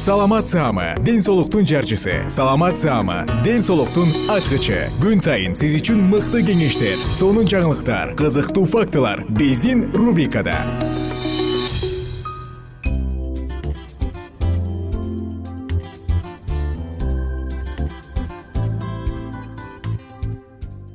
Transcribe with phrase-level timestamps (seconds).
[0.00, 2.24] саламат саама ден соолуктун жарчысы.
[2.28, 4.88] Саламат саама ден соолуктун ачкычы.
[4.96, 10.56] Күн сайын сиз үчүн мыкты кеңештер сонун жаңылыктар кызыктуу фактылар биздин рубрикада.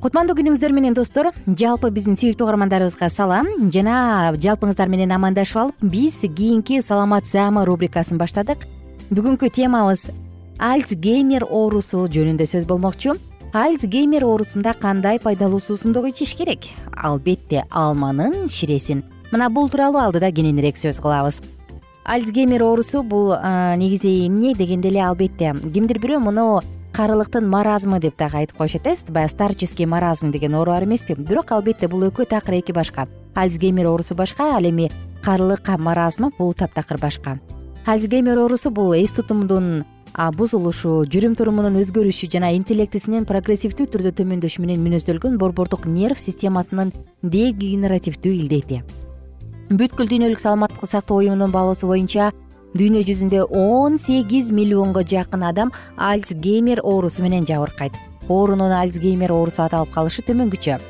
[0.02, 3.70] Кутмандуу күнүңүздөр менен достор жалпы биздин сүйүктүү угармандарыбызга салам.
[3.70, 8.66] Жана жалпыңыздар менен амандашып алып биз кийинки саламат саама рубрикасын баштадык
[9.06, 10.08] бүгүнкү темабыз
[10.58, 13.14] альцгеймер оорусу жөнүндө сөз болмокчу.
[13.54, 16.66] Альцгеймер оорусунда кандай пайдалуу суусундук ичиш керек?
[16.90, 19.04] Албетте алманын ширесин.
[19.30, 21.38] Мына бул тууралуу алдыда кененирээк сөз кылабыз.
[22.04, 23.30] Альцгеймер оорусу бул
[23.78, 26.46] негизи эмне дегенде эле албетте кимдир бирөө муну
[26.92, 31.14] карылыктын маразмы деп дагы айтып коюшат э баягы старческий маразм деген оору бар эмеспи.
[31.14, 33.06] Бирок албетте бул экөө такыр эки башка.
[33.36, 34.90] Альцгеймер оорусу башка ал эми
[35.22, 37.38] карылык маразмы бул таптакыр башка
[37.86, 39.84] альцгеймер оорусу бул эс тутумдун
[40.34, 46.90] бузулушу жүрүм турумунун өзгөрүшү жана интеллектисинин прогрессивдүү түрдө төмөндөшү менен мүнөздөлгөн борбордук нерв системасынын
[47.22, 48.80] дегенеративдүү илдети
[49.70, 52.32] бүткүл дүйнөлүк саламаттыкты сактоо уюмунун баалоосу боюнча
[52.74, 57.94] дүйнө жүзүндө он сегиз миллионго жакын адам альцгеймер оорусу менен жабыркайт.
[58.28, 60.80] Оорунун альцгеймер оорусу аталып калышы төмөнгүчө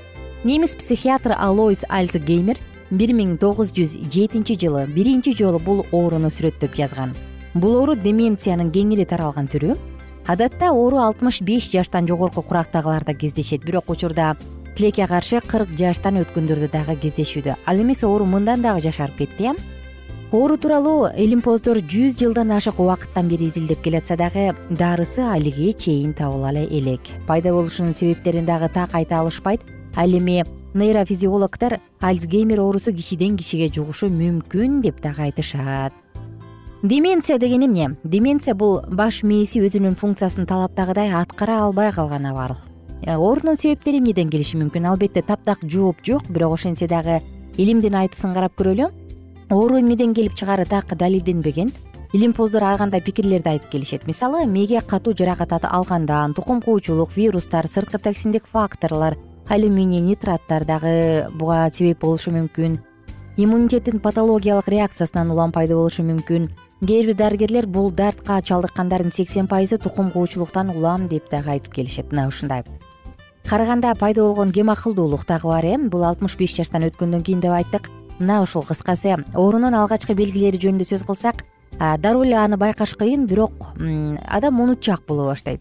[0.49, 2.57] немис психиатр алойс альцгеймер
[2.91, 7.15] бир миң тогуз жүз жетинчи жылы биринчи жолу бул ооруну сүрөттөп жазган.
[7.55, 9.77] Бул оору деменциянын кеңири таралган түрү.
[10.27, 13.65] Адатта оору алтымыш беш жаштан жогорку курактагыларда кездешет.
[13.65, 14.37] Бирок учурда
[14.77, 17.57] тилекке каршы кырк жаштан өткөндөрдө дагы кездешүүдө.
[17.67, 19.55] Ал эмес оору мындан дагы жашарып кетти э
[20.33, 26.51] оору тууралуу илимпоздор жүз жылдан ашык убакыттан бери изилдеп келатса дагы дарысы алиге чейин табыла
[26.51, 27.01] эле элек.
[27.27, 29.61] Пайда болушунун себептерин дагы так айта алышпайт.
[29.95, 30.45] Ал эми
[30.77, 35.93] нейрофизиологдор альцгеймер оорусу кишиден кишиге жугушу мүмкүн деп дагы айтышат.
[36.83, 37.97] Деменция деген эмне?
[38.05, 42.57] Деменция бул баш мээси өзүнүн функциясын талаптагыдай аткара албай калган абал.
[43.03, 44.87] Э, оорунун себептери эмнеден келиши мүмкүн?
[44.93, 47.23] Албетте таптак жооп жок бирок ошентсе дагы
[47.57, 48.93] илимдин айтысын карап көрөлү.
[49.51, 51.73] Оору эмнеден келип чыгаары так далилденбеген
[52.13, 54.07] илимпоздор ар кандай пикирлерди айтып келишет.
[54.07, 59.17] Мисалы мээге катуу жаракат алгандан тукум куучулук вирустар сырткы токсиндик факторлор
[59.49, 62.79] алюминий нитраттар дагы буга себеп болушу мүмкүн.
[63.37, 66.49] Иммунитеттин патологиялык реакциясынан улам пайда болушу мүмкүн.
[66.81, 72.13] Кээ бир дарыгерлер бул дартка чалдыккандардын сексен пайызы тукум куучулуктан улам деп дагы айтып келишет.
[72.13, 72.65] Мына ушундай.
[73.47, 75.79] Карыганда пайда болгон кем акылдуулук дагы бар э?
[75.79, 77.91] Бул алтымыш беш жаштан өткөндөн кийин деп айттык.
[78.19, 79.17] Мына ушул кыскасы.
[79.35, 81.45] Оорунун алгачкы белгилери жөнүндө сөз кылсак
[81.79, 83.53] дароо эле аны байкаш кыйын бирок
[84.27, 85.61] адам унутчаак боло баштайт.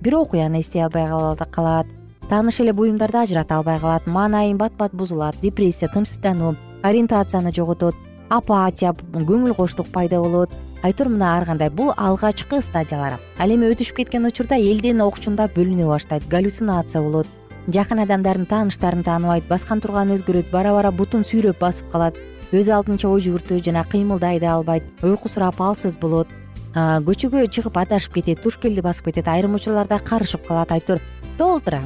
[0.00, 1.06] Бир окуяны эстей албай
[1.50, 1.86] калат
[2.32, 4.06] тааныш эле буюмдарды ажырата албай калат.
[4.06, 7.94] Маанайы бат бат бузулат депрессия тынчсыздануу ориентацияны жоготот
[8.30, 10.48] апатия көңүл коштук пайда болот.
[10.82, 13.20] Айтор мына ар кандай бул алгачкы стадиялар.
[13.38, 17.28] Ал эми өтүшүп кеткен учурда элден окчундап бөлүнө баштайт галлюцинация болот.
[17.68, 22.16] Жакын адамдарын тааныштарын тааныбайт баскан турганын өзгөрөт бара бара бутун сүйрөп басып калат.
[22.50, 26.32] Өз алдынча ой жүгүртүү жана кыймылдай да албайт уйкусурап алсыз болот.
[26.72, 30.98] Көчөгө чыгып адашып кетет туш келди басып кетет айрым учурларда карышып калат айтор.
[31.36, 31.82] Толтура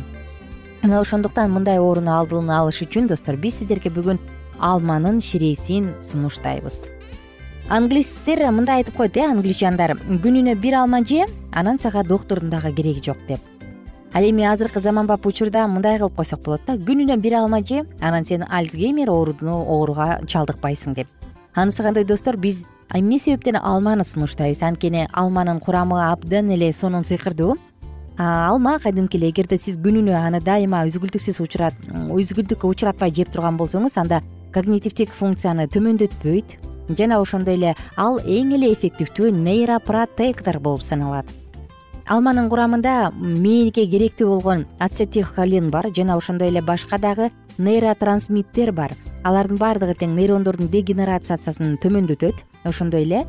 [0.83, 4.19] мына ошондуктан мындай ооруну алдын алыш үчүн достор биз сиздерге бүгүн
[4.59, 6.85] алманын ширесин сунуштайбыз.
[7.69, 9.97] Англистер мындай айтып коет э англичандар.
[9.97, 13.41] Күнүнө бир алма же анан сага доктурдун дагы кереги жок деп.
[14.13, 18.25] Ал эми азыркы заманбап учурда мындай кылып койсок болот да күнүнө бир алма же анан
[18.25, 21.09] сен альцгеймер ооруга чалдыкпайсың деп.
[21.55, 22.65] Анысы кандай достор биз
[22.95, 24.63] эмне себептен алманы сунуштайбыз?
[24.63, 27.57] Анткени алманын курамы абдан эле сонун сыйкырдуу
[28.19, 31.77] алма кадимки эле эгерде сиз күнүнө аны дайыма үзгүлтүксүз учурат
[32.15, 34.23] үзгүлтүккө учуратпай жеп турган болсоңуз анда
[34.55, 36.57] когнитивдик функцияны төмөндөтпөйт.
[36.97, 41.27] Жана ошондой эле ал эң эле эффективдүү нейропротектор болуп саналат.
[42.07, 48.95] Алманын курамында мээге керектүү болгон ацетилхолин бар жана ошондой эле башка дагы нейротрансмиттер бар.
[49.25, 52.45] Алардын баардыгы тең нейрондордун дегенерациясын төмөндөтөт.
[52.65, 53.25] Ошондой эле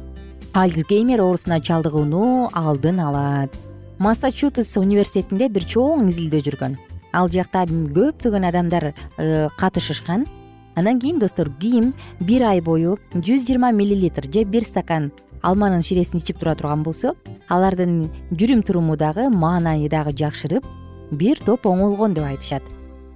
[0.54, 3.67] альцгеймер оорусуна чалдыгууну алдын алат
[4.00, 6.78] массачусетс университетинде бир чоң изилдөө жүргөн.
[7.14, 10.28] Ал жакта көптөгөн адамдар э, катышышкан.
[10.76, 15.12] Андан кийин достор ким бир ай бою жүз жыйырма миллилитр же бир стакан
[15.42, 17.16] алманын ширесин ичип тура турган болсо
[17.50, 20.66] алардын жүрүм туруму дагы маанайы дагы жакшырып
[21.12, 22.64] бир топ оңолгон деп айтышат.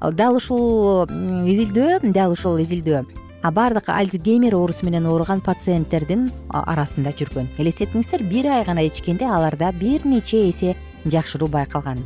[0.02, 3.06] Дал ушул изилдөө дал ушул изилдөө
[3.44, 7.50] баардык альцгеймер оорусу менен ооруган пациенттердин арасында жүргөн.
[7.58, 12.04] Элестетиңиздер бир ай гана ичкенде аларда бир нече эсе жакшыруу байкалган.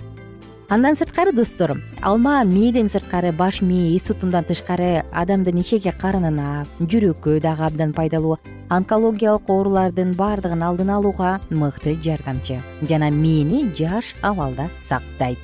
[0.69, 7.39] Андан сырткары достор алма мээден сырткары баш мээ эс тутумдан тышкары адамдын ичеги карынына жүрөккө
[7.43, 8.39] дагы абдан пайдалуу
[8.73, 12.63] онкологиялык оорулардын баардыгын алдын алууга мыкты жардамчы.
[12.81, 15.37] Жана мээни жаш абалда сактайт.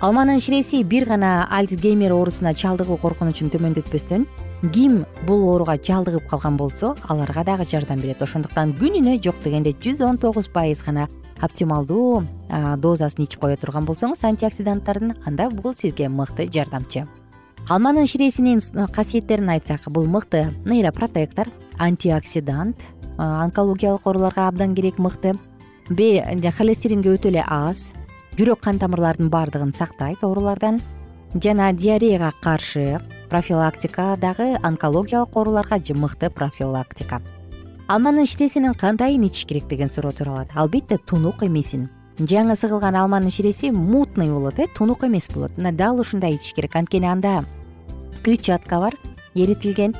[0.00, 4.24] Алманын ширеси бир гана альцгеймер оорусуна чалдыгуу коркунучун төмөндөтпөстөн
[4.60, 8.20] ким бул ооруга чалдыгып калган болсо аларга дагы жардам берет.
[8.22, 11.08] Ошондуктан күнүнө жок дегенде жүз он тогуз пайыз гана
[11.40, 12.24] оптималдуу
[12.76, 17.06] дозасын ичип кое турган болсоңуз антиоксиданттардын анда бул сизге мыкты жардамчы.
[17.68, 18.60] Алманын ширесинин
[18.92, 21.48] касиеттерин айтсак бул мыкты нейропротектор
[21.78, 22.76] антиоксидант
[23.16, 25.38] онкологиялык ооруларга абдан керек мыкты.
[25.88, 27.88] Холестеринге өтө эле аз
[28.36, 30.80] жүрөк кан тамырларынын баардыгын сактайт оорулардан.
[31.34, 37.22] Жана диареяга каршы профилактика дагы онкологиялык ооруларга мыкты профилактика.
[37.86, 41.88] Алманын ширесинин кантайын ичиш керек деген суроо туралат албетте тунук эмесин.
[42.18, 45.56] Жаңы сыгылган алманын ширеси мутный болот э тунук эмес болот.
[45.56, 46.76] Мына дал ушундай ичиш керек.
[46.76, 47.44] Анткени анда
[48.24, 48.94] клетчатка бар
[49.34, 49.94] эритилген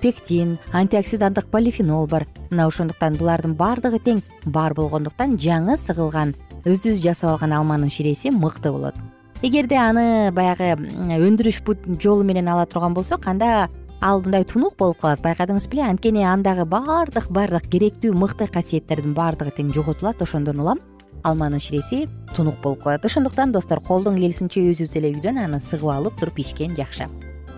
[0.00, 2.26] пектин антиоксиданттык полифенол бар.
[2.50, 6.34] Мына ошондуктан булардын баардыгы тең бар болгондуктан жаңы сыгылган
[6.64, 8.94] өзүбүз жасап алган алманын ширеси мыкты болот
[9.42, 11.60] эгерде аны баягы өндүрүш
[12.00, 13.68] жолу менен ала турган болсок анда
[14.00, 15.20] ал мындай тунук болуп калат.
[15.20, 20.80] Байкадыңыз беле анткени андагы баардык баардык керектүү мыкты касиеттердин баардыгы тең жоготулат ошондон улам
[21.24, 23.04] алманын ширеси тунук болуп калат.
[23.04, 27.08] Ошондуктан достор колдон келишинче өзүбүз эле үйдөн аны сыгып алып туруп ичкен жакшы.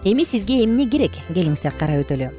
[0.04, 1.12] Эми сизге эмне керек?
[1.28, 2.30] Келиңиздер карап өтөлү.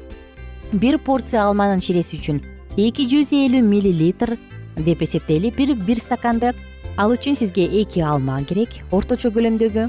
[0.72, 2.40] Бир порция алманын ширеси үчүн
[2.78, 4.36] эки жүз элүү миллилитр
[4.76, 6.54] деп эсептейли бир бир стаканды
[7.00, 9.86] ал үчүн сизге эки алма керек орточо көлөмдөгү.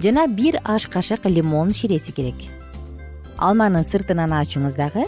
[0.00, 2.38] Жана бир аш кашык лимон ширеси керек.
[3.36, 5.04] Алманын сыртынан ачыңыз дагы.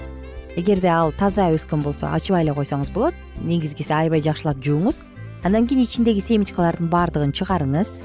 [0.61, 5.01] Эгерде ал таза өскөн болсо ачбай эле койсоңуз болот негизгиси аябай жакшылап жууңуз.
[5.45, 8.03] Андан кийин ичиндеги семечкалардын баардыгын чыгарыңыз.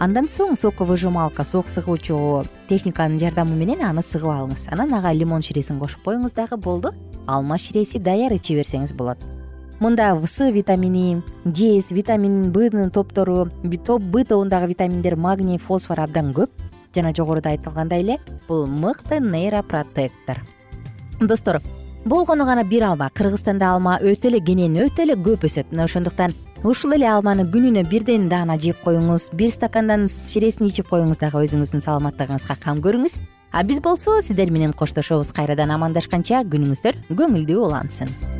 [0.00, 4.70] Андан соң соковыжималка сок сыгуучу техниканын жардамы менен аны сыгып алыңыз.
[4.72, 6.94] Анан ага лимон ширесин кошуп коюңуз дагы болду.
[7.26, 9.20] Алма ширеси даяр иче берсеңиз болот
[9.80, 13.48] мында с витамини жез витамин бнын топтору
[13.84, 16.50] топ б тобундагы витаминдер магний фосфор абдан көп.
[16.94, 18.18] Жана жогоруда айтылгандай эле
[18.48, 20.40] бул мыкты нейропротектор.
[21.20, 21.62] Достор
[22.04, 23.10] болгону гана бир алма.
[23.14, 25.70] Кыргызстанда алма өтө эле кенен өтө эле көп өсөт.
[25.70, 31.22] Мына ошондуктан ушул эле алманы күнүнө бирден даана жеп коюңуз бир стакандан ширесин ичип коюңуз
[31.22, 33.16] дагы өзүңүздүн саламаттыгыңызга кам көрүңүз.
[33.52, 35.32] А биз болсо сиздер менен коштошобуз.
[35.32, 38.39] Кайрадан амандашканча күнүңүздөр көңүлдүү улансын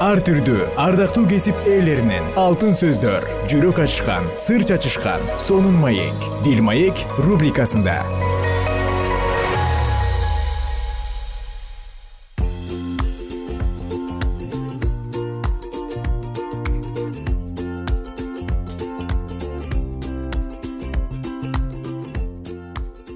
[0.00, 6.24] ар түрдүү ардактуу кесип ээлеринен алтын сөздөр жүрөк ачышкан сыр чачышкан сонун маек.
[6.40, 8.00] Дил маек рубрикасында.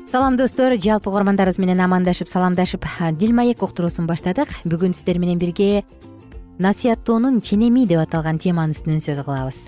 [0.04, 0.76] Салам достор.
[0.76, 2.84] Жалпы угармандарыбыз менен амандашып саламдашып
[3.16, 4.52] дил маек уктуруусун баштадык.
[4.68, 5.86] Бүгүн сиздер менен бирге
[6.58, 9.60] насыяттоонун ченеми деп аталган теманын үстүнөн сөз кылабыз.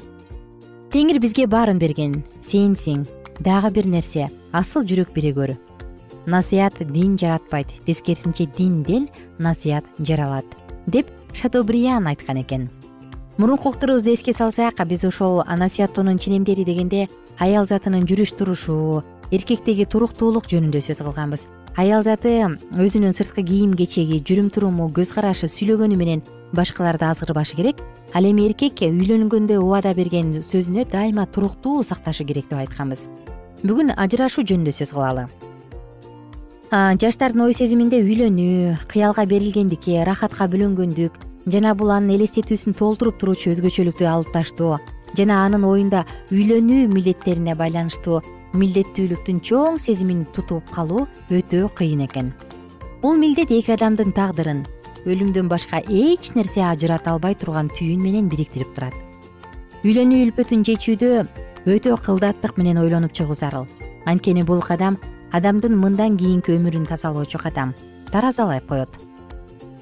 [0.93, 2.23] Теңир бизге баарын берген.
[2.41, 3.07] Сенсиң
[3.41, 4.31] дагы бир нерсе.
[4.53, 5.57] Асыл жүрөк бере көр
[6.27, 7.69] насыят дин жаратпайт.
[7.87, 10.45] Тескерисинче дин насыят жаралат
[10.87, 12.71] деп шатобриан айткан экен.
[13.39, 20.49] Мурунку уктуруубузду эске салсак биз ошол насыяттоонун ченемдери дегенде аял затынын жүрүш турушу эркектеги туруктуулук
[20.49, 21.45] жөнүндө сөз кылганбыз.
[21.77, 22.41] Аял заты
[22.73, 26.23] өзүнүн сырткы кийим кечеги жүрүм туруму көз карашы сүйлөгөнү менен
[26.53, 27.81] башкаларды азгырбашы керек.
[28.15, 33.07] Ал эми эркек үйлөнгөндө убада берген сөзүнө дайыма туруктуу сакташы керек деп айтканбыз.
[33.65, 35.27] Бүгүн ажырашуу жөнүндө сөз кылалы.
[36.71, 41.15] Жаштардын ой сезиминде үйлөнүү кыялга берилгендикке рахатка бөлөнгөндүк
[41.47, 44.81] жана бул анын элестетүүсүн толтуруп туручу өзгөчөлүктү алып таштоо
[45.17, 46.03] жана анын оюнда
[46.35, 48.19] үйлөнүү милдеттерине байланыштуу
[48.59, 52.33] милдеттүүлүктүн чоң сезимин тутуп калуу өтө кыйын экен.
[53.03, 54.65] Бул милдет эки адамдын тагдырын
[55.07, 58.95] өлүмдөн башка эч нерсе ажырата албай турган түйүн менен бириктирип турат.
[59.87, 61.11] Үйлөнүү үлпөтүн чечүүдө
[61.67, 63.67] өтө кылдаттык менен ойлонуп чыгуу зарыл
[64.07, 64.97] анткени бул кадам
[65.33, 67.75] адамдын мындан кийинки өмүрүн тазалоочу кадам.
[68.13, 68.89] Таразалап коет.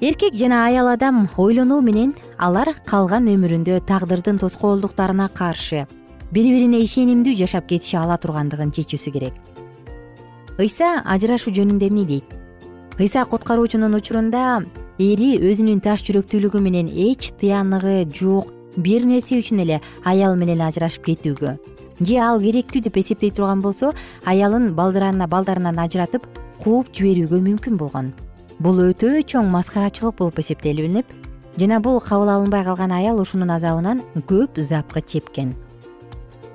[0.01, 5.85] Эркек жана аял адам ойлонуу менен алар калган өмүрүндө тагдырдын тоскоолдуктарына каршы
[6.31, 9.37] бири бирине ишенимдүү жашап кетише ала тургандыгын чечүүсү керек.
[10.59, 12.25] Ыйса ажырашуу жөнүндө эмне дейт?
[12.99, 14.65] Ыйса куткаруучунун учурунда
[14.99, 21.05] эри өзүнүн таш жүрөктүүлүгү менен эч тыяныгы жок бир нерсе үчүн эле аял менен ажырашып
[21.09, 21.57] кетүүгө.
[21.99, 23.93] Же ал керектүү деп эсептей турган болсо
[24.25, 26.27] аялын балдарынан ажыратып
[26.63, 28.13] кууп жиберүүгө мүмкүн болгон.
[28.59, 31.05] Бул өтө чоң маскарачылык болуп эсептелинип
[31.57, 35.55] жана бул кабыл алынбай калган аял ушунун азабынан көп запкы чеккен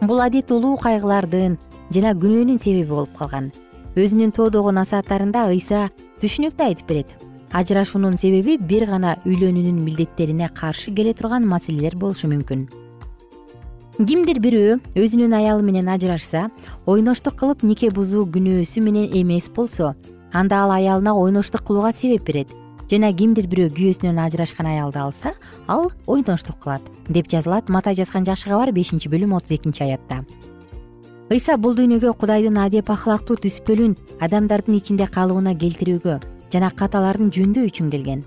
[0.06, 1.59] бул адет улуу кайгылардын
[1.92, 3.50] жана күнөөнүн себеби болуп калган.
[3.99, 5.88] Өзүнүн тоодогу насааттарында ыйса
[6.23, 12.69] түшүнүктүү айтып берет ажырашуунун себеби бир гана үйлөнүүнүн милдеттерине каршы келе турган маселелер болушу мүмкүн.
[13.99, 16.47] Кимдир бирөө өзүнүн аялы менен ажырашса
[16.87, 19.95] ойноштук кылып нике бузуу күнөөсү менен эмес болсо
[20.33, 22.49] анда ал аялына ойноштук кылууга себеп берет.
[22.90, 25.35] Жана кимдир бирөө күйөөсүнөн ажырашкан аялды алса
[25.66, 30.25] ал ойноштук кылат деп жазылат матай жазган жакшы кабар бешинчи бөлүм отуз экинчи аятта.
[31.30, 36.19] Ыйса бул дүйнөгө кудайдын адеп ахлактуу түспөлүн адамдардын ичинде калыбына келтирүүгө
[36.52, 38.25] жана каталарын жөндөө үчүн келген.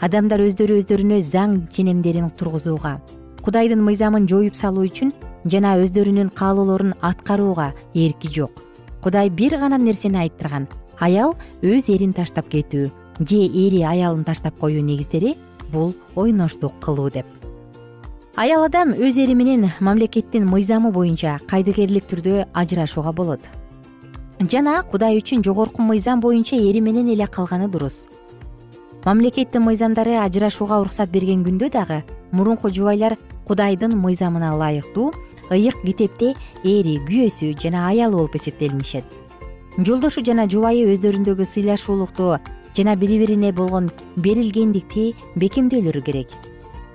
[0.00, 2.98] Адамдар өздөрү өздөрүнө заң ченемдерин тургузууга
[3.46, 5.12] кудайдын мыйзамын жоюп салуу үчүн
[5.46, 8.50] жана өздөрүнүн каалоолорун аткарууга эрки жок.
[9.04, 10.66] Кудай бир гана нерсени айттырган.
[10.98, 15.36] Аял өз эрин таштап кетүү же эри аялын таштап коюу негиздери
[15.70, 17.26] бул ойноштук кылуу деп.
[18.34, 23.40] Аял адам өз эри менен мамлекеттин мыйзамы боюнча кайдыгерлик түрдө ажырашууга болот
[24.40, 28.06] жана кудай үчүн жогорку мыйзам боюнча эри менен эле калганы дурус.
[29.04, 32.02] Мамлекеттин мыйзамдары ажырашууга уруксат берген күндө дагы
[32.32, 33.16] мурунку жубайлар
[33.46, 35.12] кудайдын мыйзамына ылайыктуу
[35.50, 39.04] ыйык китепте эри күйөөсү жана аялы болуп эсептелинишет.
[39.78, 42.36] Жолдошу жана жубайы өздөрүндөгү сыйлашуулукту
[42.76, 46.28] жана бири бирине болгон берилгендикти бекемдөөлөрү керек.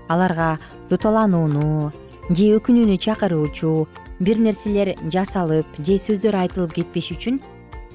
[0.10, 1.92] Аларга туталанууну
[2.30, 3.88] же өкүнүүнү чакыруучу
[4.22, 7.40] бир нерселер жасалып же сөздөр айтылып кетпеш үчүн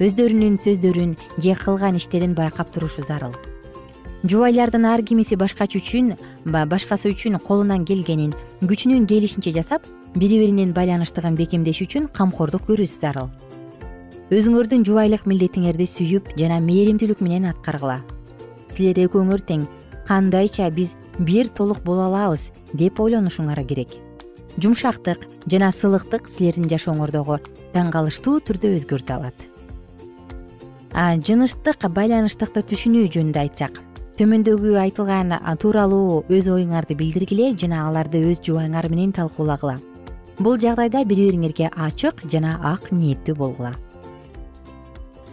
[0.02, 3.32] өздөрүнүн сөздөрүн же кылган иштерин байкап турушу зарыл.
[4.26, 11.36] Жубайлардын ар кимиси башкачы үчүн башкасы үчүн колунан келгенин күчүнүн келишинче жасап бири биринин байланыштыгын
[11.38, 13.30] бекемдеш үчүн камкордук көрүүсү зарыл.
[14.34, 18.00] Өзүңөрдүн жубайлык милдетиңерди сүйүп жана мээримдүүлүк менен аткаргыла.
[18.74, 19.68] Силер экөөңөр тең
[20.08, 23.94] кандайча биз бир толук боло алабыз деп ойлонушуңар керек
[24.62, 27.40] жумшактык жана сылыктык силердин жашооңордогу
[27.74, 29.48] таң калыштуу түрдө өзгөртө алат.
[31.26, 33.82] Жыныстык байланыштыкты түшүнүү жөнүндө айтсак
[34.16, 39.76] төмөндөгү айтылган тууралуу өз оюңарды билдиргиле жана аларды өз жубайыңар менен талкуулагыла.
[40.38, 43.74] Бул жагдайда бири бириңерге ачык жана ак ниеттүү болгула.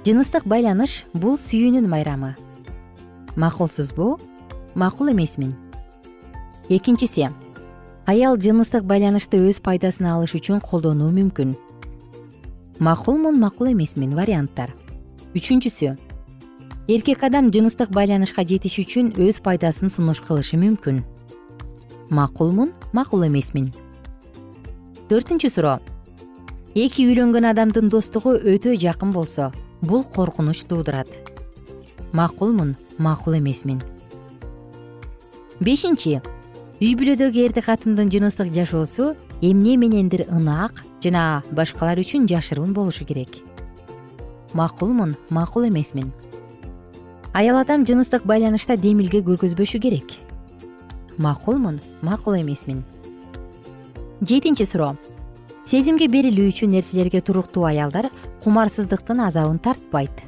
[0.04, 2.34] Жыныстык байланыш бул сүйүүнүн майрамы.
[3.38, 4.18] Макулсузбу?
[4.76, 5.56] Макул эмесмин.
[6.68, 7.30] Экинчиси
[8.06, 11.56] аял жыныстык байланышты өз пайдасына алыш үчүн колдонуу мүмкүн.
[12.80, 14.74] Макулмун макул эмесмин варианттар.
[15.34, 15.96] Үчүнчүсү
[16.88, 21.04] эркек адам жыныстык байланышка жетиш үчүн өз пайдасын сунуш кылышы мүмкүн.
[22.10, 23.72] Макулмун макул эмесмин.
[25.08, 25.80] Төртүнчү суроо
[26.76, 31.08] эки үйлөнгөн адамдын достугу өтө жакын болсо бул коркунуч туудурат
[32.12, 33.82] макулмун макул эмесмин.
[35.60, 36.22] Бешинчи
[36.82, 39.14] үй бүлөдөгү эрди катындын жыныстык жашоосу
[39.46, 43.30] эмне менендир ынаак жана башкалар үчүн жашыруун болушу керек.
[44.54, 46.12] Макулмун макул эмесмин.
[47.34, 50.18] Аял адам жыныстык байланышта демилге көргөзбөшү керек.
[51.18, 52.84] Макулмун макул эмесмин.
[54.22, 54.98] Жетинчи суроо.
[55.66, 58.10] Сезимге берилүүчү нерселерге туруктуу аялдар
[58.44, 60.26] кумарсыздыктын азабын тартпайт.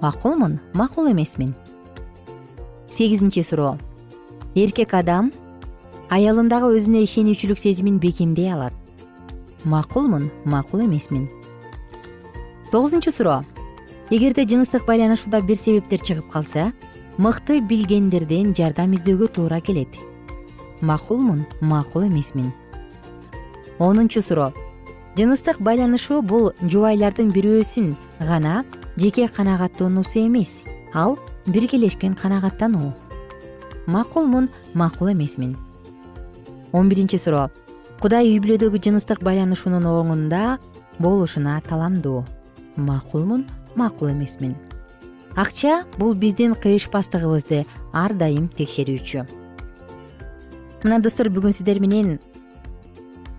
[0.00, 1.54] Макулмун макул эмесмин.
[2.88, 3.76] Сегизинчи суроо.
[4.54, 5.32] Эркек адам
[6.08, 8.72] аялындагы өзүнө ишенүүчүлүк сезимин бекемдей алат.
[9.64, 10.30] Макулмун?
[10.44, 11.28] Макул эмесмин.
[12.72, 13.44] Тогузунчу суроо.
[14.08, 16.72] Эгерде жыныстык байланышууда бир себептер чыгып калса
[17.18, 20.00] мыкты билгендерден жардам издөөгө туура келет.
[20.80, 21.44] Макулмун?
[21.60, 22.54] Макул эмесмин.
[23.78, 24.54] Онунчу суроо.
[25.18, 27.94] Жыныстык байланышуу бул жубайлардын бирөөсүн
[28.24, 28.64] гана
[28.96, 30.62] жеке канагаттоонуусу эмес
[30.94, 32.94] ал биргелешкен канагаттануу.
[33.86, 34.48] Макулмун?
[34.72, 35.56] Макул эмесмин
[36.72, 37.50] он биринчи суроо.
[38.00, 40.58] Кудай үй бүлөдөгү жыныстык байланышуунун оңунда
[40.98, 42.24] болушуна таламдуу.
[42.76, 44.54] Макулмун макул эмесмин.
[45.34, 49.26] Акча бул биздин кыйышпастыгыбызды ар дайым текшерүүчү.
[50.84, 52.18] Мына достор бүгүн сиздер менен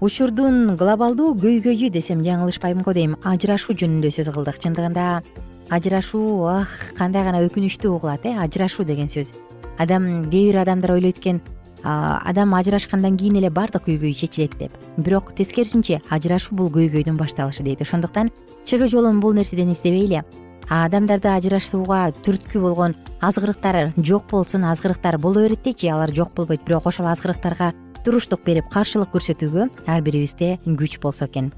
[0.01, 3.15] учурдун глобалдуу көйгөйү десем жаңылышпайм го дейм.
[3.23, 4.59] Ажырашуу жөнүндө сөз кылдык.
[4.63, 5.21] Чындыгында
[5.69, 9.33] ажырашуу ах кандай гана өкүнүчтүү угулат э ажырашуу деген сөз.
[9.77, 11.41] Адам кээ бир адамдар ойлойт экен
[11.83, 14.71] адам ажырашкандан кийин эле баардык көйгөй чечилет деп.
[14.97, 17.81] Бирок тескерисинче ажырашуу бул көйгөйдүн башталышы дейт.
[17.81, 18.31] Ошондуктан
[18.65, 20.23] чыгуу жолун бул нерседен издебейли
[20.69, 25.87] адамдарды ажырашууга түрткү болгон азгырыктар жок болсун азгырыктар боло берет дейчи.
[25.89, 27.73] Алар жок болбойт бирок ошол азгырыктарга
[28.05, 31.51] туруштук берип каршылык көрсөтүүгө ар бирибизде күч болсо экен.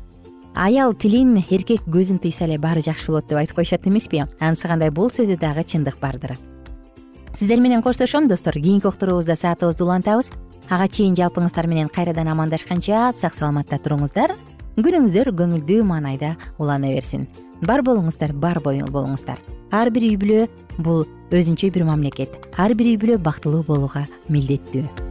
[0.55, 4.25] Аял тилин эркек көзүн тыйса эле баары жакшы болот деп айтып коюшат эмеспи?
[4.39, 6.35] Анысы кандай бул сөздө дагы чындык бардыр
[7.37, 8.53] сиздер менен коштошом достор.
[8.53, 10.31] Кийинки уктуруубузда саатыбызды улантабыз.
[10.69, 14.35] Ага чейин жалпыңыздар менен кайрадан амандашканча сак саламатта туруңуздар.
[14.77, 17.27] Күнүңүздөр көңүлдүү маанайда улана берсин.
[17.61, 19.39] Бар болуңуздар бар болуңуздар.
[19.71, 20.47] Ар бир үй бүлө
[20.79, 22.35] бул өзүнчө бир мамлекет.
[22.57, 25.10] Ар бир үй бүлө бактылуу болууга милдеттүү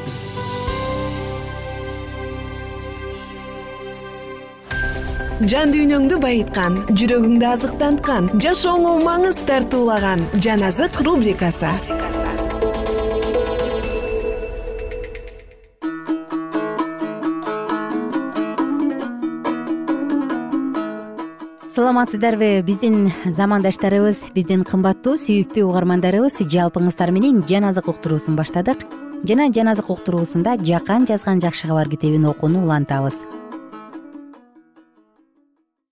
[5.49, 11.71] жан дүйнөңдү байыткан жүрөгүңдү азыктанткан жашооңо маңыз тартуулаган жан азык рубрикасы.
[21.71, 26.41] Саламатсыздарбы биздин замандаштарыбыз биздин кымбаттуу сүйүктүү угармандарыбыз.
[26.45, 28.85] Жалпыңыздар менен жан азык уктуруусун баштадык.
[29.25, 33.23] Жана жан азык уктуруусунда жакан жазган жакшы кабар китебин окууну улантабыз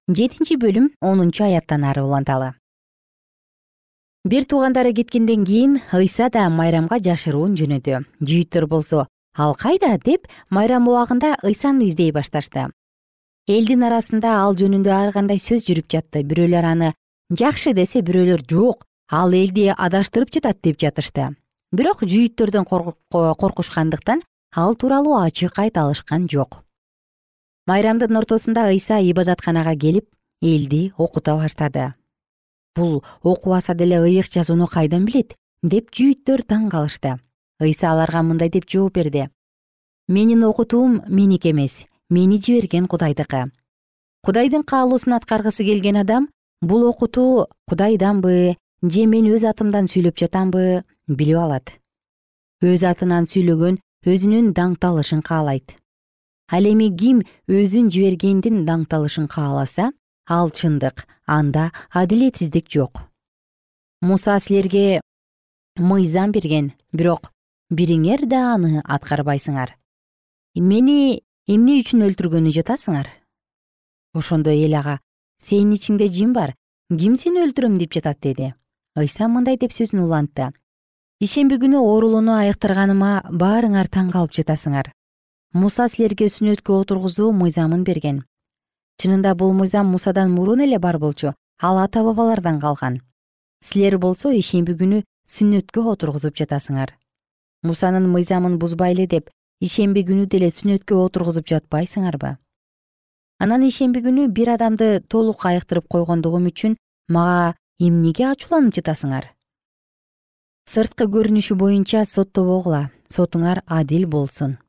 [0.09, 2.53] жетинчи бөлүм онунчу аяттан ары уланталы.
[4.25, 9.05] Бир туугандары кеткенден кийин ыйса да майрамга жашыруун жөнөдү жүйүттөр болсо
[9.37, 9.97] ал кайда?
[10.03, 12.69] деп майрам убагында ыйсаны издей башташты.
[13.47, 16.23] Элдин арасында ал жөнүндө ар кандай сөз жүрүп жатты.
[16.23, 16.93] Бирөөлөр аны
[17.29, 21.35] жакшы десе бирөөлөр жок ал элди адаштырып жатат деп жатышты.
[21.71, 24.21] Бирок жүйүттөрдөн коркушкандыктан
[24.55, 26.63] ал тууралуу ачык айта алышкан жок
[27.69, 30.05] майрамдын ортосунда ыйса ибадатканага келип
[30.41, 31.93] элди окута баштады.
[32.75, 35.36] Бул окубаса деле ыйык жазууну кайдан билет?
[35.62, 37.19] деп жүйүттөр таң калышты.
[37.62, 39.27] Ыйса аларга мындай деп жооп берди.
[40.08, 43.51] Менин окутуум меники эмес мени жиберген кудайдыкы.
[44.23, 46.29] Кудайдын каалоосун аткаргысы келген адам
[46.62, 51.69] бул окутуу кудайданбы же мен өз атымдан сүйлөп жатамбы билип алат.
[52.63, 53.77] Өз атынан сүйлөгөн
[54.08, 55.75] өзүнүн даңкталышын каалайт
[56.51, 59.91] ал эми ким өзүн жибергендин даңкталышын кааласа
[60.25, 63.03] ал чындык анда адилетсиздик жок.
[64.01, 65.01] Муса силерге
[65.77, 67.31] мыйзам берген бирок
[67.69, 69.75] бириңер да аны аткарбайсыңар.
[70.55, 73.09] Мени эмне үчүн өлтүргөнү жатасыңар?
[74.13, 74.99] Ошондо эл ага
[75.45, 76.55] сенин ичиңде жин бар
[76.89, 78.53] ким сени өлтүрөм деп жатат деди.
[78.97, 80.49] Ыйса мындай деп сөзүн улантты.
[81.21, 84.93] Ишемби күнү оорулууну айыктырганыма баарыңар таң калып жатасыңар
[85.53, 88.21] муса силерге сүннөткө отургузуу мыйзамын берген.
[89.01, 93.01] Чынында бул мыйзам мусадан мурун эле бар болчу ал ата бабалардан калган.
[93.65, 96.93] Силер болсо ишемби күнү сүннөткө отургузуп жатасыңар.
[97.63, 102.38] Мусанын мыйзамын бузбайлы деп ишемби күнү деле сүннөткө отургузуп жатпайсыңарбы?
[103.39, 106.77] Анан ишемби күнү бир адамды толук айыктырып койгондугум үчүн
[107.09, 109.33] мага эмнеге ачууланып жатасыңар?
[110.69, 114.59] Сырткы көрүнүшү боюнча соттобогула сотуңар адил болсун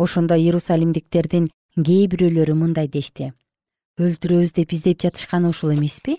[0.00, 3.32] ошондо иерусалимдиктердин кээ бирөөлөрү мындай дешти.
[4.00, 6.16] Өлтүрөбүз деп издеп жатышканы ушул эмеспи?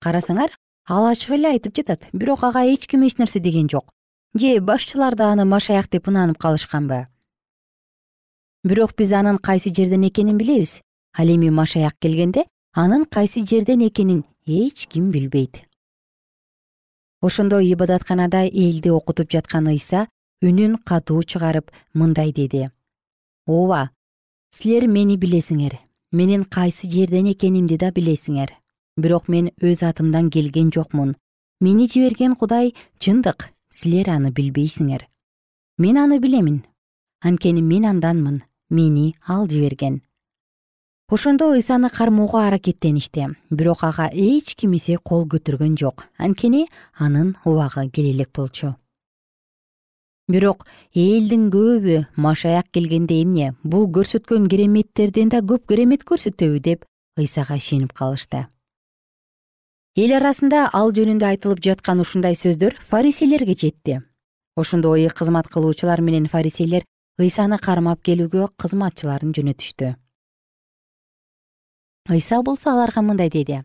[0.00, 0.56] Карасаңар
[0.88, 3.92] ал ачык эле айтып жатат бирок ага эч ким эч нерсе деген жок.
[4.34, 7.06] Же башчылар да аны машаяк деп ынанып калышканбы?
[8.64, 10.80] Бирок биз анын кайсы жерден экенин билебиз.
[11.12, 15.68] Ал эми машаяк келгенде анын кайсы жерден экенин эч ким билбейт
[17.20, 20.06] ошондо ибадатканада элди окутуп жаткан ыйса
[20.42, 22.70] үнүн катуу чыгарып мындай деди.
[23.46, 23.90] Ооба
[24.54, 25.78] силер мени билесиңер.
[26.12, 28.54] Менин кайсы жерден экенимди да билесиңер.
[28.96, 31.16] Бирок мен өз атымдан келген жокмун.
[31.60, 35.06] Мени жиберген кудай чындык силер аны билбейсиңер.
[35.78, 36.64] Мен аны билемин.
[37.20, 38.42] Анткени мен анданмын.
[38.70, 40.02] Мени ал жиберген
[41.08, 43.28] ошондо ыйсаны кармоого аракеттеништи.
[43.50, 46.04] Бирок ага эч кимисе кол көтөргөн жок.
[46.18, 48.76] Анткени анын убагы келе элек болчу
[50.28, 53.54] бирок элдин көбү машаяк келгенде эмне?
[53.64, 56.84] Бул көрсөткөн кереметтерден да көп керемет көрсөтөбү деп
[57.18, 58.46] ыйсага ишенип калышты.
[59.96, 64.02] Эл арасында ал жөнүндө айтылып жаткан ушундай сөздөр фарисейлерге жетти.
[64.54, 66.84] Ошондо ыйык кызмат кылуучулар менен фарисейлер
[67.18, 69.96] ыйсаны кармап келүүгө кызматчыларын жөнөтүштү.
[72.08, 73.64] Ыйса болсо аларга мындай деди.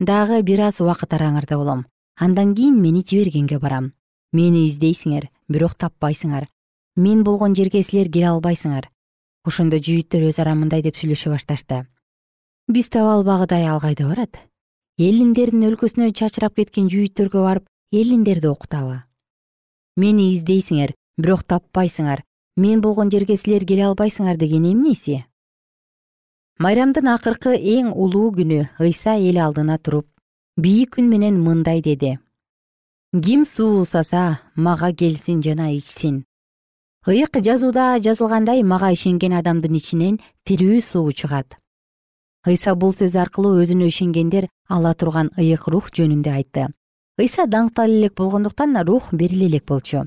[0.00, 1.86] Дагы бир аз убакыт араңарда болом.
[2.16, 3.92] Андан кийин мени жибергенге барам.
[4.32, 6.48] Мени издейсиңер бирок таппайсыңар.
[6.96, 8.88] Мен болгон жерге силер келе албайсыңар.
[9.46, 11.86] Ошондо жүйүттөр өз ара мындай деп сүйлөшө башташты.
[12.68, 14.38] Биз таба албагыдай ал кайда барат.
[14.98, 19.02] Элиндердин өлкөсүнө чачырап кеткен жүйүттөргө барып элиндерди окутабы.
[19.96, 22.22] Мени издейсиңер бирок таппайсыңар.
[22.56, 25.22] Мен болгон жерге силер келе албайсыңар деген эмнеси
[26.62, 30.06] майрамдын акыркы эң улуу күнү ыйса эл алдына туруп
[30.60, 32.18] бийик үн менен мындай деди
[33.20, 36.24] ким суу саса мага келсин жана ичсин.
[37.06, 41.58] Ыйык жазууда жазылгандай мага ишенген адамдын ичинен тирүү суу чыгат.
[42.46, 46.66] Ыйса бул сөз аркылуу өзүнө ишенгендер ала турган ыйык рух жөнүндө айтты.
[47.20, 50.06] Ыйса даңктала элек болгондуктан рух бериле элек болчу.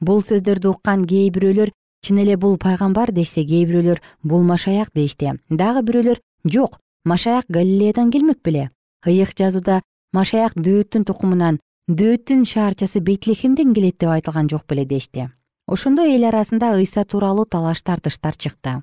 [0.00, 1.72] Бул сөздөрдү уккан кээ бирөөлөр
[2.06, 8.12] чын эле бул пайгамбар дешсе кээ бирөөлөр бул машаяк дешти дагы бирөөлөр жок машаяк галилеядан
[8.12, 8.70] келмек беле
[9.04, 15.30] ыйык жазууда машаяк дөөттүн тукумунан дөөттүн шаарчасы бейтлехемден келет деп айтылган жок беле дешти.
[15.64, 18.82] Ошондо эл арасында ыйса тууралуу талаш тартыштар чыкты.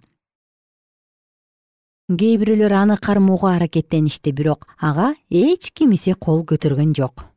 [2.09, 7.29] Кээ бирөөлөр аны кармоого аракеттеништи бирок ага эч кимисе кол көтөргөн жок.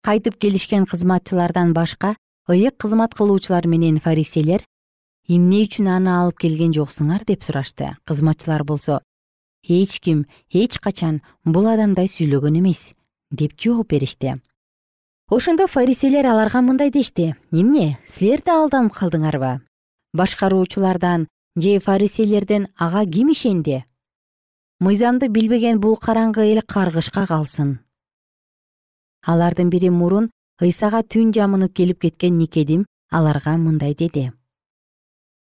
[0.00, 2.16] Кайтып келишкен кызматчылардан башка
[2.48, 4.64] ыйык кызмат кылуучулар менен фарисейлер
[5.28, 7.24] эмне үчүн аны алып келген жоксуңар?
[7.28, 7.96] деп сурашты.
[8.08, 9.02] Кызматчылар болсо
[9.62, 12.94] эч ким эч качан бул адамдай сүйлөгөн эмес
[13.30, 14.40] деп жооп беришти.
[15.30, 17.34] Ошондо фарисейлер аларга мындай дешти.
[17.50, 17.98] Эмне?
[18.06, 19.60] Силер да алданып калдыңарбы
[20.14, 23.84] башкаруучулардан же фарисейлерден ага ким ишенди?
[24.80, 27.78] Мыйзамды билбеген бул караңгы эл каргышка калсын
[29.26, 30.30] алардын бири мурун
[30.62, 34.30] ыйсага түн жамынып келип кеткен никедим аларга мындай деди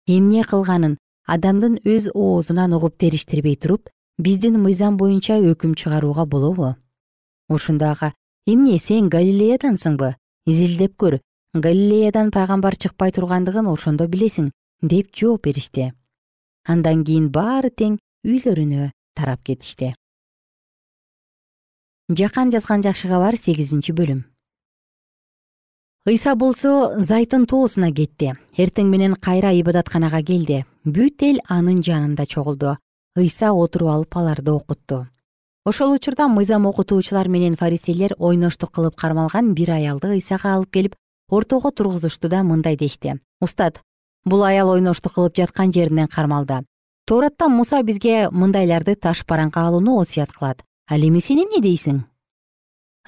[0.06, 6.74] эмне кылганын адамдын өз оозунан угуп териштирбей туруп биздин мыйзам боюнча өкүм чыгарууга болобу
[7.54, 8.12] ошондо ага
[8.46, 10.14] эмне сен галилеядансыңбы?
[10.46, 11.20] Изилдеп көр.
[11.54, 14.50] Галилеядан пайгамбар чыкпай тургандыгын ошондо билесиң
[14.82, 15.92] деп жооп беришти.
[16.64, 19.92] Андан кийин баары тең үйлөрүнө тарап кетишти.
[22.08, 24.24] Жакан жазган жакшы кабар сегизинчи бөлүм.
[26.08, 28.34] Ыйса болсо зайтын тоосуна кетти.
[28.58, 30.64] Эртең менен кайра ибадатканага келди.
[30.84, 32.76] Бүт эл анын жанында чогулду.
[33.14, 35.04] Ыйса отуруп алып аларды окутту
[35.64, 40.94] ошол учурда мыйзам окутуучулар менен фарисейлер ойноштук кылып кармалган бир аялды ыйсага алып келип
[41.30, 43.20] ортого тургузушту да мындай дешти.
[43.40, 43.80] Устат
[44.24, 46.64] бул аял ойноштук кылып жаткан жеринен кармалды
[47.06, 50.62] тооратта муса бизге мындайларды таш бараңкка алууну осуят кылат.
[50.88, 52.02] Ал эми сен эмне дейсиң?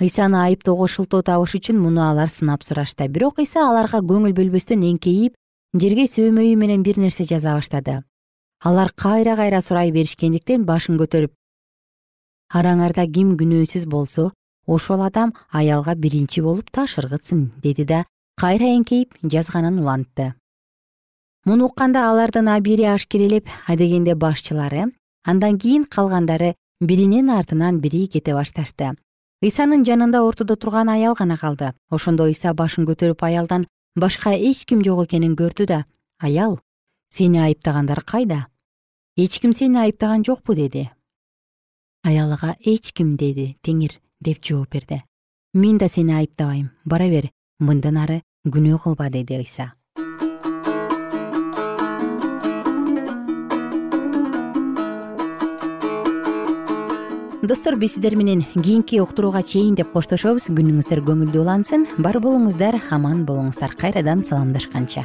[0.00, 3.08] Ыйсаны айыптоого шылтоо табыш үчүн муну алар сынап сурашты.
[3.08, 5.34] Бирок ыйса аларга көңүл бөлбөстөн эңкейип
[5.78, 8.02] жерге сөөмөйү менен бир нерсе жаза баштады.
[8.60, 11.32] Алар кайра кайра сурай беришкендиктен башын көтөрүп
[12.52, 14.32] араңарда ким күнөөсүз болсо
[14.66, 18.04] ошол адам аялга биринчи болуп таш ыргытсын деди да
[18.40, 20.34] кайра эңкейип жазганын улантты.
[21.44, 24.86] Муну укканда алардын абийири ашкерелеп адегенде башчылары
[25.24, 28.94] андан кийин калгандары биринин артынан бири кете башташты.
[29.42, 31.74] Ыйсанын жанында ортодо турган аял гана калды.
[31.90, 35.84] Ошондо ыйса башын көтөрүп аялдан башка эч ким жок экенин көрдү да
[36.18, 36.60] аял
[37.10, 38.46] сени айыптагандар кайда?
[39.16, 40.90] Эч ким сени айыптаган жокпу деди
[42.04, 45.02] аял ага эч ким деди теңир деп жооп берди.
[45.54, 49.72] Мен да сени айыптабайм бара бер мындан ары күнөө кылба деди ыйса
[57.42, 60.48] достор биз сиздер менен кийинки уктурууга чейин деп коштошобуз.
[60.48, 61.86] Күнүңүздөр көңүлдүү улансын.
[61.98, 63.76] Бар болуңуздар аман болуңуздар.
[63.76, 65.04] Кайрадан саламдашканча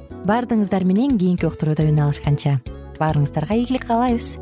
[0.29, 2.59] баардыгыңыздар менен кийинки уктурууда үн алышканча.
[2.99, 4.35] Баарыңыздарга ийгилик каалайбыз